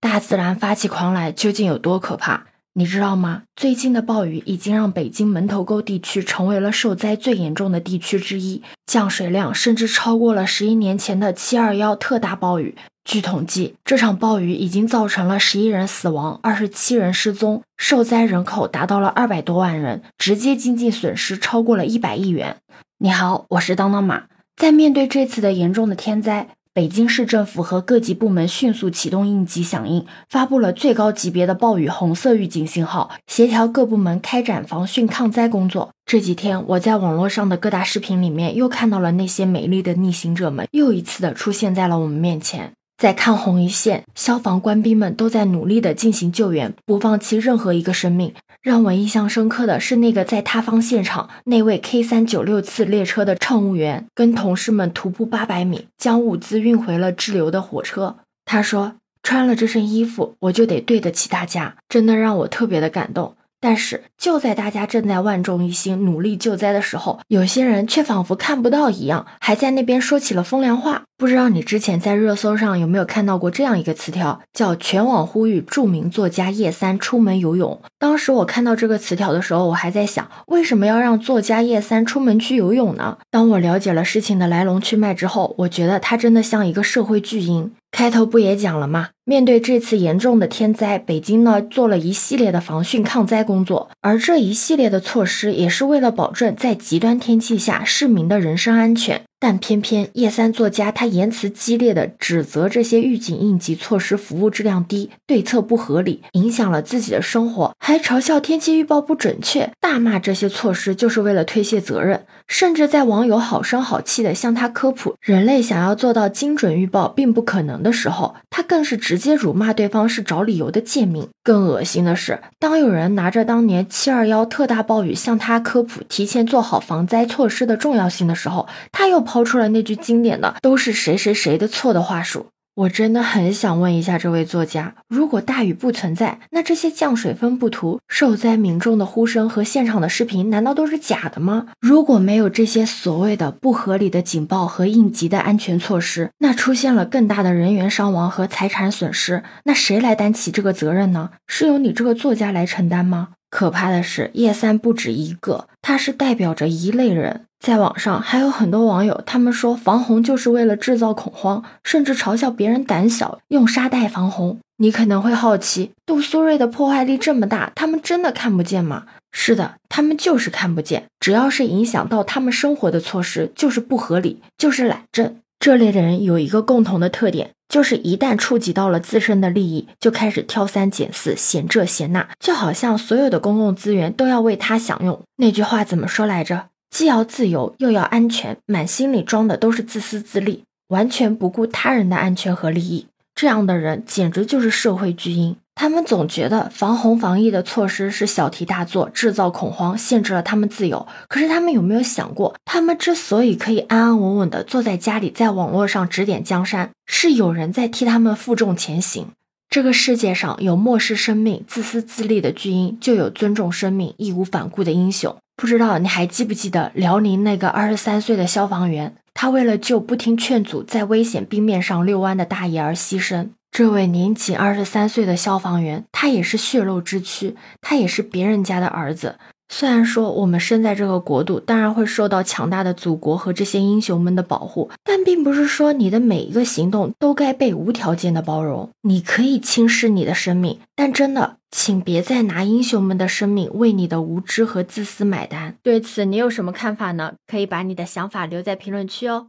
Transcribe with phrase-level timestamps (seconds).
[0.00, 2.44] 大自然发起狂来究竟有多可怕？
[2.74, 3.42] 你知道吗？
[3.56, 12.76] 最近的暴雨已经让北京门头沟地区成为了受灾最严重的地区之一，降水量甚至超过了十一年前的七二幺特大暴雨。
[13.04, 22.58] 据统计，这场暴雨已经造成了十一人死亡，二十七人失踪，受灾人口达到了二百多万人，直接经济损失超过了一百亿元。
[22.98, 24.24] 你好，我是当当马。
[24.54, 26.48] 在面对这次的严重的天灾。
[26.78, 35.90] 北京市政府和各级部门迅速启动应急响应，发布了最高级别的暴雨红色预警信号，协调各部门开展防汛抗灾工作。
[36.06, 42.70] 这几天，我在网络上的各大视频里面又看到了那些美丽的逆行者们，又一次的出现在了我们面前。
[42.98, 48.34] 在抗洪一线，消防官兵们都在努力的进行救援，不放弃任何一个生命。
[48.60, 58.16] 让我印象深刻的是，那个在塌方现场那位 K 三九六次列车的乘务员，跟同事们徒步八百米，将物资运回了滞留的火车。
[58.44, 63.36] 他说：“穿了这身衣服，我就得对得起大家。”真的让我特别的感动。
[63.60, 71.02] 但是就在大家正在万众一心努力救灾的时候，有些人却仿佛看不到一样，还在那边说起了风凉话。
[71.16, 77.80] 不知道你之前在热搜上有没有看到过这样一个词条，叫“全网呼吁著名作家叶三出门游泳”。
[77.98, 83.18] 当时我看到这个词条的时候，我还在想，为什么要让作家叶三出门去游泳呢？
[83.32, 87.72] 当我了解了事情的来龙去脉之后，我觉得他真的像一个社会巨婴。
[87.90, 89.10] 开头不也讲了吗？
[89.24, 99.22] 面对这次严重的天灾，北京呢做了一系列的防汛抗灾工作，而这一系列的措施也是为了保证在极端天气下市民的人身安全。
[99.40, 121.28] 但偏偏叶三作家他言辞激烈的指责这些预警应急措施服务质量低，对策不合理，影响了自己的生活，还嘲笑天气预报不准确，大骂这些措施就是为了推卸责任，甚至在网友好声好气的向他科普人类想要做到精准预报并不可能的时候，他更是直接辱骂对方是找理由的贱民。
[121.44, 129.27] 更恶心的是，当有人拿着当年七二幺特大暴雨向他科普提前做好防灾措施的重要性的时候，他又。
[129.28, 141.66] 抛出了那句经典的“都是谁谁谁的错”的话术，我真的很想问一下这位作家：如果大雨不存在，那这些降水分布图、受灾民众的呼声和现场的视频，难道都是假的吗？
[141.78, 151.32] 如果没有这些所谓的不合理的警报和应急的安全措施，那出现了更大的人员伤亡和财产损失，那谁来担起这个责任呢？
[151.46, 153.28] 是由你这个作家来承担吗？
[153.50, 157.44] 可怕的是，叶三不止一个，他是代表着一类人。
[157.58, 164.58] 在网上还有很多网友，他们说防洪就是为了制造恐慌，甚至嘲笑别人胆小，用沙袋防洪。
[164.76, 169.06] 你可能会好奇，杜苏芮的破坏力这么大，他们真的看不见吗？
[169.32, 171.06] 是的，他们就是看不见。
[171.18, 175.36] 只要是影响到他们生活的措施，就是不合理，就是懒政。
[175.58, 177.50] 这类的人有一个共同的特点。
[177.68, 185.20] 就是一旦触及到了自身的利益，就开始挑三拣四，嫌这嫌那，就好像所有的公共资源都要为他享用。
[185.36, 186.68] 那句话怎么说来着？
[186.90, 193.06] 既要自由又要安全，满心里装的都是自私自利，完全不顾他人的安全和利益。
[193.34, 195.56] 这样的人简直就是社会巨婴。
[195.76, 201.06] 他们总觉得防洪防疫的措施是小题大做，制造恐慌，限制了他们自由。
[201.28, 209.28] 可是他们有没有想过，他们之所以可以安安稳稳的坐在家里，在网络上指点江山，是有人在替他们负重前行。
[209.70, 215.36] 这个世界上有漠视生命、自私自利的巨婴，就有尊重生命、义无反顾的英雄。
[215.56, 223.50] 不知道你还记不记得辽宁那个二十三岁的消防员，他为了救不听劝阻，在危险冰面上遛弯的大爷而牺牲。
[223.70, 229.36] 这位年仅二十三岁的消防员，他也是血肉之躯，他也是别人家的儿子。
[229.68, 238.90] 虽然说我们生在这个国度，当然会受到强大的祖国和这些英雄们的保护，但并不是说你的每一个行动都该被无条件的包容。
[239.02, 245.76] 你可以轻视你的生命，但真的，请别再拿英雄们的生命为你的无知和自私买单。
[245.82, 247.34] 对此，你有什么看法呢？
[247.46, 249.48] 可以把你的想法留在评论区哦。